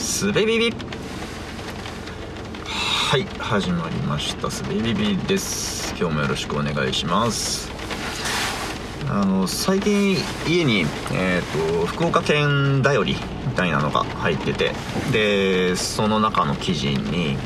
[0.00, 0.74] すべビビ
[2.64, 4.50] はい始まりました。
[4.50, 5.94] すべビビです。
[5.94, 7.70] 今日もよろしくお願いします。
[9.10, 10.16] あの最近
[10.48, 13.14] 家に、えーと、福岡県だより
[13.46, 14.72] みたいなのが入ってて。
[15.12, 17.36] でその中の記事に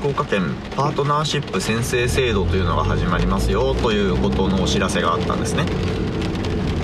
[0.00, 5.64] 福岡県パートナーシップ宣誓制度というのが始まりますよということのお知らせがあったんですね。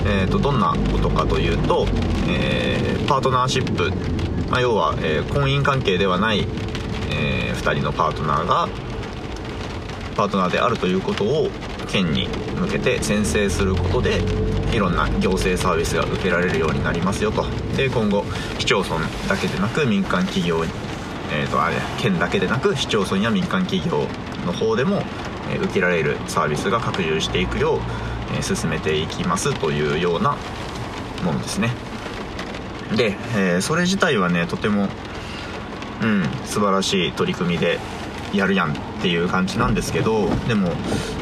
[0.07, 1.87] えーと、どんなことかというと、
[2.27, 3.91] えー、パートナーシップ、
[4.51, 6.41] まあ、要は、えー、婚姻関係ではない、
[7.09, 8.67] えー、2人のパートナーが
[10.15, 11.49] パートナーであるということを
[11.87, 12.27] 県に
[12.59, 14.21] 向けて宣誓することで
[14.73, 17.45] いろんな行政サービスが受けられるようになりますよと。
[17.75, 18.23] で今後
[18.59, 20.71] 市町村だけでなく民間企業に
[21.33, 24.05] えーと、あれ県だけでなく市町村や民間企業
[24.45, 25.01] の方でも、
[25.49, 27.79] えー、受けられるサービスが拡充していくよう
[28.37, 30.35] え進めていきますというような
[31.23, 31.90] ものですね。
[32.95, 34.89] で、えー、それ自体はねとても
[36.01, 37.79] うん素晴らしい取り組みで
[38.33, 40.71] やるやんっていう感じなんですけどでも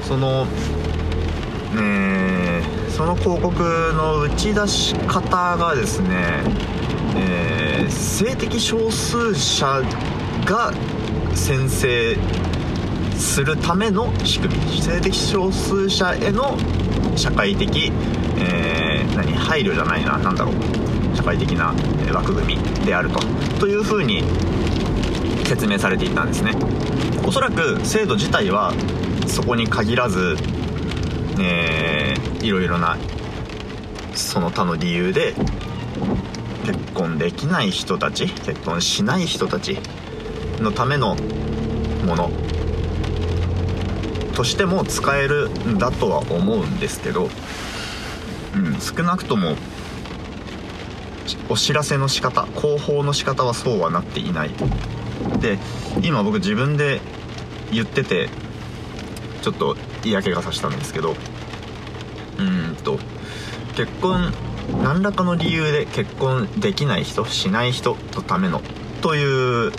[0.04, 0.48] その
[1.76, 3.62] えー、その広告
[3.94, 6.42] の打ち出し方がですね、
[7.16, 9.82] えー、性的少数者
[10.46, 10.74] が
[11.36, 12.18] 先生
[13.18, 14.82] するための仕組み。
[14.82, 16.58] 性的少数者への
[17.16, 17.92] 社会的、
[18.38, 20.89] えー、何配慮じゃないな何だろう。
[21.16, 21.74] 社会的な
[22.14, 23.20] 枠組みであると。
[23.60, 24.24] というふうに
[25.46, 26.54] 説明されていたんですね。
[27.26, 28.74] おそらく制度自体は
[29.28, 30.38] そこに限らず、
[31.40, 32.98] えー、いろいろな
[34.16, 35.34] その他の理由で
[36.66, 39.78] 結婚できない人たち結婚しない人たち
[40.60, 41.16] のための
[42.06, 42.32] もの
[44.36, 47.30] としても使えるんだとは思うんですけど、
[48.56, 49.56] うん、少なくとも
[51.50, 54.52] お知らせの仕方広報の仕方はそうはなっていない。
[55.40, 55.58] で
[56.02, 57.02] 今僕自分で
[57.72, 58.30] 言ってて
[59.42, 61.16] ちょっと嫌気がさしたんですけど
[62.38, 63.00] うんと
[63.76, 64.34] 結婚
[64.84, 68.62] 何らかの理由で結婚できない人しない人のための
[69.02, 69.24] とい
[69.68, 69.72] う、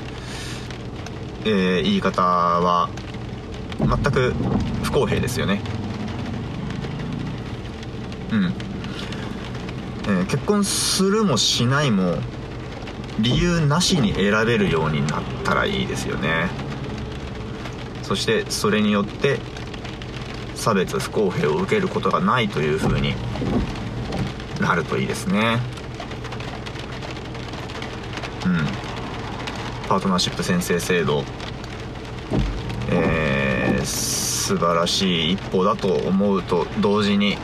[1.45, 2.91] えー、言い方は
[3.79, 4.35] 全く
[4.83, 5.63] 不公平ですよね。
[8.33, 8.55] うん、
[10.11, 12.17] えー、結婚するもしないも
[13.21, 16.49] 理由なしに選べるようになったらいいですよね。
[18.03, 19.39] そしてそれによって
[20.57, 23.15] 差別不公平を受けることがないというふうに
[24.61, 25.61] なるといいですね。
[28.45, 28.67] うん。
[29.89, 31.25] パートナーシップ宣誓制度。
[32.91, 33.61] えー
[34.51, 37.39] 素晴らしい一歩だと思うと同時に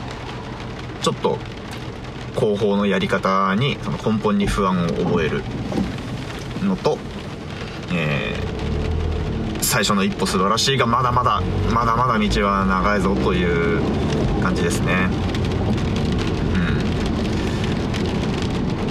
[1.01, 1.37] ちょっと
[2.37, 5.41] 後方のやり方にその根本に不安を覚える
[6.63, 6.99] のと、
[7.91, 11.41] えー、最初の一歩素晴らしいがまだまだ
[11.73, 13.81] まだまだ道は長いぞという
[14.43, 15.09] 感じですね。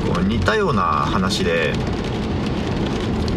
[0.04, 1.72] うん、こう似たような話で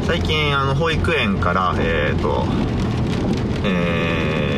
[0.07, 2.47] 最近あの保育園からえっ、ー、と
[3.63, 4.48] えー、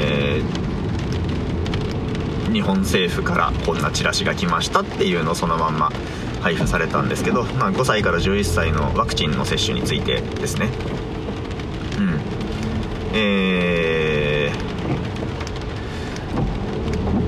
[2.51, 5.91] 日本政府からこんなチラシが来ましたっていうのをそのまんま
[6.41, 10.69] 配布されたんですけど、まあ、5歳から11歳のワクチンの接種についてですね。
[11.99, 12.19] うん。
[13.13, 14.51] え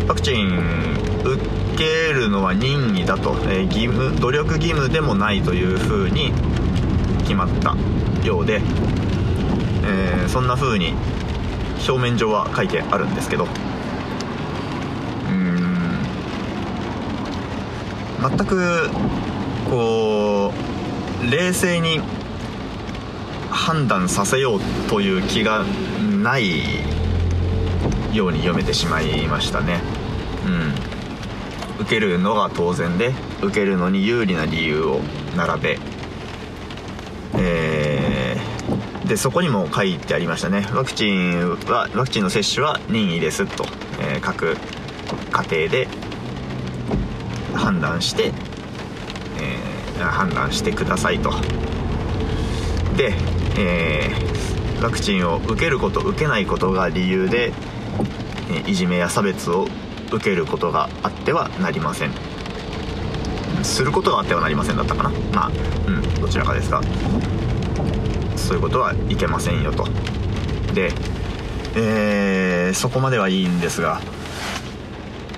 [0.05, 1.39] ー、ワクチン受
[1.77, 6.33] けるのは任意だと、えー、義務努力義務でもないというふうに
[7.19, 7.75] 決まった
[8.25, 8.61] ようで、
[9.85, 10.93] えー、そんな風に
[11.87, 15.97] 表面上は書いてあるんですけどうーん
[18.23, 18.89] 全く
[19.69, 20.53] こ
[21.21, 21.99] う冷静に
[23.49, 25.65] 判断させようという気が
[26.21, 26.61] ない
[28.13, 29.81] ように読めてしまいましたね。
[30.45, 31.83] うん。
[31.83, 35.01] 受けるのが当然で受けるのに有利な理由を
[35.35, 35.79] 並べ。
[37.35, 38.03] えー
[39.05, 40.65] でそこにも書いてありましたね。
[40.73, 43.65] ワクチンはワクチンの接種は任意ですと、
[43.99, 44.55] えー、各
[45.31, 45.87] 家庭で
[47.53, 48.31] 判断して、
[49.39, 51.31] えー、判断してくださいと。
[52.97, 53.13] で、
[53.57, 57.53] えー、ワクチンを受けること受けないことが理由で、
[58.67, 59.67] いじめや差別を
[60.11, 62.11] 受けることがあってはなりません。
[63.63, 65.09] することがあってはなりませんだったかな。
[65.33, 65.51] まあ
[65.87, 66.81] うんどちらかですが。
[68.35, 69.87] そういうことはいけませんよと。
[70.73, 70.91] で、
[71.75, 74.01] えー、そこまではいいんですが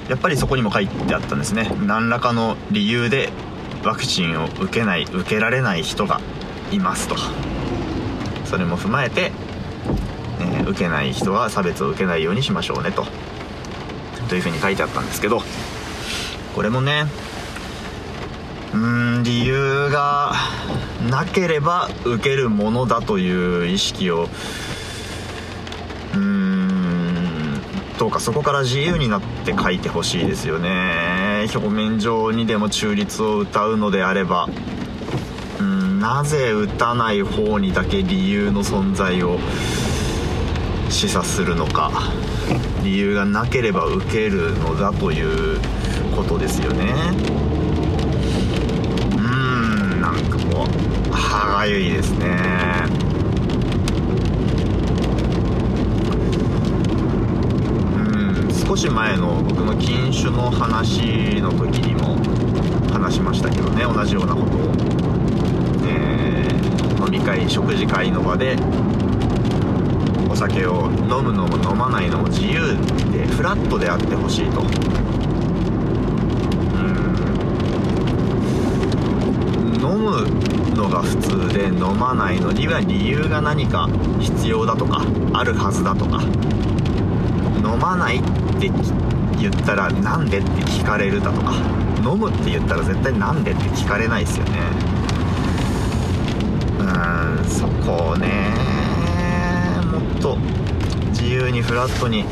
[0.09, 1.71] やっぱりそこにも書いてあったんですね。
[1.85, 3.29] 何らかの理由で
[3.83, 6.19] ワクチンを受けない受けられない人が
[6.71, 7.15] いますと
[8.45, 9.31] それも踏まえて、
[10.39, 13.05] えー受けない人は差別を受けないようにしましょうねと。
[14.29, 15.41] というふうに書いてあったんですけど
[16.55, 17.05] これもね
[18.73, 20.33] うーん理由が
[21.09, 24.23] なければ受けるものだという意識を
[26.13, 26.54] うーん
[27.97, 31.47] どうかそこから自由になって書いてほしいですよね。
[31.53, 34.49] 表面上にでも中立を歌うのであれば。
[35.59, 39.39] うんなぜ打たない方にだけ理由の存在を
[40.89, 41.91] 示唆するのか。
[42.83, 45.59] 理由がなければ受けるのだという
[46.15, 46.93] ことですよね。
[49.17, 50.67] うんなんかもう
[51.11, 52.85] 歯がゆいですね
[57.95, 62.17] うん少し前の僕の禁酒の話の時にも
[62.93, 64.71] 話しましたけどね同じようなことを、
[65.87, 66.55] えー
[67.05, 68.55] 飲み会食事会の場で
[70.27, 72.75] お酒を飲むのも飲まないのも自由
[73.11, 74.61] でフラットであってほしいと。
[74.61, 74.63] う
[79.71, 79.75] ん。
[79.75, 83.87] 飲むのが普通で飲まないのには理由が何か
[84.19, 86.23] 必要だとかあるはずだとか。
[87.65, 88.21] 飲まない
[88.57, 88.69] って
[89.39, 91.53] 言ったらなんでって聞かれるだとか
[92.03, 94.59] 飲むって言ったら絶対なんでって聞かれないですよね。
[96.79, 98.53] うんそこをね。
[99.91, 100.37] もっと
[101.09, 102.25] 自由にフラットに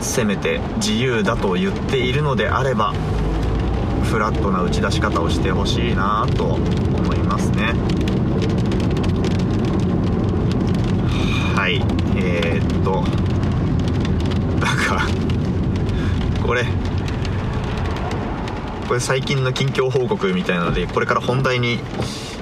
[0.00, 2.92] せめて自由だと言っているのであれば
[4.04, 7.74] フラットな打ち出し方をしてほしいなと思いますね。
[11.54, 11.76] はい
[12.16, 13.29] えー、っと
[14.60, 15.06] なんか
[16.46, 16.64] これ
[18.88, 21.78] これ最近の近況報告みたいなのでこれから本題に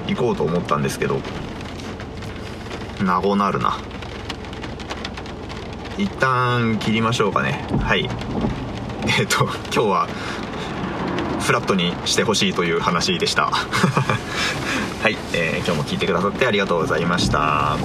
[0.07, 1.19] 行こうと思ったんですけど
[3.03, 3.77] なごなるな。
[5.97, 7.65] 一旦切りましょうかね。
[7.81, 8.09] はい。
[9.19, 10.07] えっ、と今日は
[11.41, 13.51] フラットにしてほしいという話でした。
[13.51, 17.77] はい、えー今日も聞いてくださってありがとうございました。